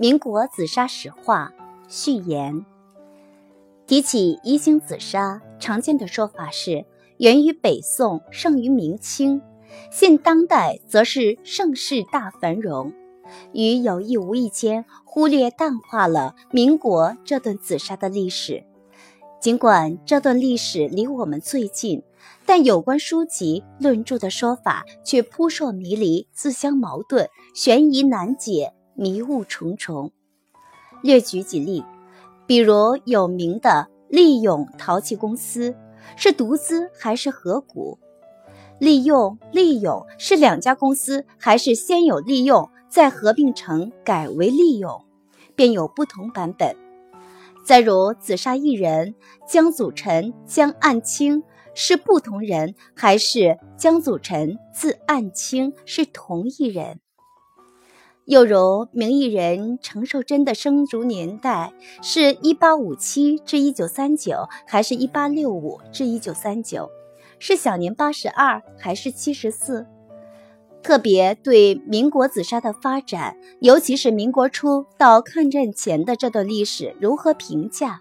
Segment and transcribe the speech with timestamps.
[0.00, 1.52] 民国紫砂史话
[1.86, 2.64] 序言。
[3.86, 6.86] 提起一星紫砂，常见的说法是
[7.18, 9.42] 源于北宋，盛于明清，
[9.92, 12.94] 现当代则是盛世大繁荣，
[13.52, 18.64] 与有意无意间忽略淡化了民国这段紫砂的历史。
[19.38, 22.02] 尽管这段历史离我们最近，
[22.46, 30.12] 但有关书籍论著的说法却扑朔迷离、自相矛盾、悬疑难解、迷雾重重。
[31.02, 31.82] 略举几例，
[32.46, 35.74] 比如有名的利永陶器公司
[36.16, 37.98] 是独资还是合股？
[38.78, 45.02] 利用、利永是两家公司，还是先有利用再合并成改为利永？
[45.56, 46.76] 便有不同版本。
[47.64, 49.14] 再如紫砂艺人
[49.48, 51.42] 江祖臣、江岸清
[51.72, 57.00] 是不同人，还是江祖臣字岸清是同一人？
[58.26, 61.72] 又如名艺人程寿珍的生卒年代
[62.02, 66.88] 是一八五七至一九三九，还是一八六五至一九三九？
[67.38, 69.86] 是享年八十二还是七十四？
[70.82, 78.00] 特别对民国紫砂的发展，尤其是民国初到抗战前的这段历史如何评价？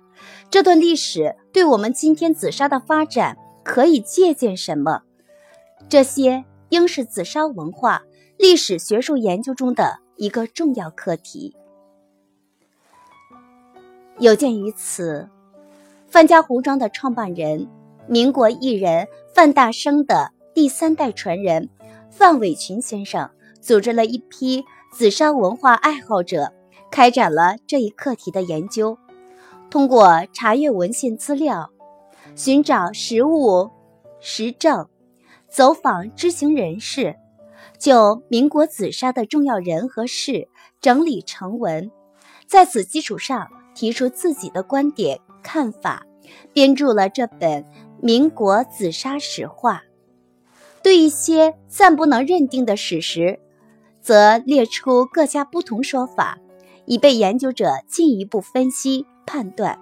[0.49, 5.01] 这段历史对我们今天紫砂的发展可以借鉴什么？
[5.89, 8.03] 这些应是紫砂文化
[8.37, 11.55] 历史学术研究中的一个重要课题。
[14.19, 15.29] 有鉴于此，
[16.07, 17.69] 范家胡庄的创办人、
[18.05, 21.69] 民国艺人范大生的第三代传人。
[22.11, 23.29] 范伟群先生
[23.61, 26.51] 组织了一批紫砂文化爱好者，
[26.91, 28.97] 开展了这一课题的研究。
[29.69, 31.69] 通过查阅文献资料、
[32.35, 33.69] 寻找实物
[34.19, 34.89] 实证、
[35.47, 37.15] 走访知情人士，
[37.79, 40.49] 就民国紫砂的重要人和事
[40.81, 41.89] 整理成文，
[42.45, 46.05] 在此基础上提出自己的观点看法，
[46.51, 47.63] 编著了这本
[48.01, 49.75] 《民国紫砂史话》。
[50.83, 53.39] 对一些暂不能认定的史实，
[54.01, 56.37] 则列出各家不同说法，
[56.85, 59.79] 以被研究者进一步分析判断。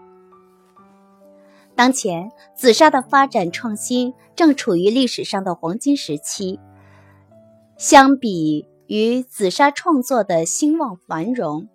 [1.75, 6.59] 当前紫砂的发展创新正处于历史上的黄金时期，
[7.77, 11.67] 相比于紫砂创作的兴旺繁荣，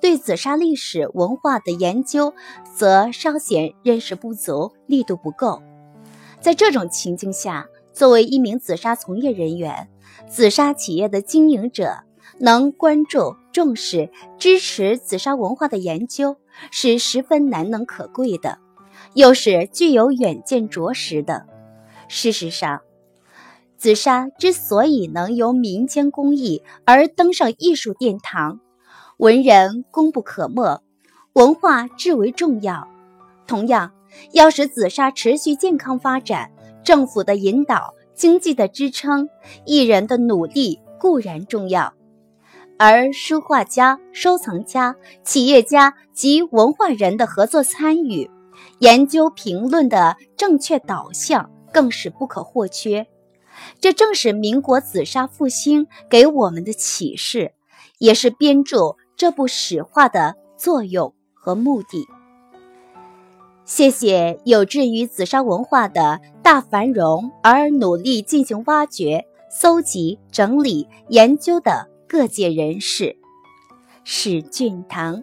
[0.00, 2.32] 对紫砂历史文化的研究
[2.76, 5.60] 则稍显认识不足，力度不够。
[6.40, 9.88] 在这种情境下，作为一名紫砂从业人员，
[10.28, 12.04] 紫砂企业的经营者
[12.38, 16.36] 能关注、重视、支持紫砂文化的研究，
[16.70, 18.58] 是十分难能可贵的，
[19.14, 21.46] 又是具有远见卓识的。
[22.06, 22.80] 事实上，
[23.78, 28.58] 紫砂之所以能由民间工艺而登上艺术殿堂，
[29.18, 30.82] 文人功不可没，
[31.34, 32.88] 文化至为重要。
[33.46, 33.92] 同样，
[34.32, 36.50] 要使紫砂持续健康发展。
[36.82, 39.28] 政府的引导、经济的支撑、
[39.64, 41.92] 艺人的努力固然重要，
[42.78, 48.28] 而书画家、收藏家、企业家及文化人的合作参与、
[48.80, 53.06] 研究评论的正确导向更是不可或缺。
[53.80, 57.52] 这正是民国紫砂复兴给我们的启示，
[57.98, 62.06] 也是编著这部史话的作用和目的。
[63.64, 73.16] 谢谢有志于紫砂文化的大繁荣而努力进行挖掘、搜集、整理、研究的各界人士。
[74.04, 75.22] 史俊堂。